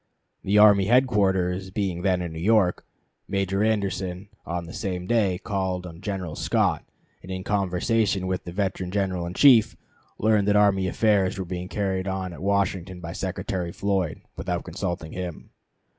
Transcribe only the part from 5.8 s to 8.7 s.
on General Scott, and in conversation with the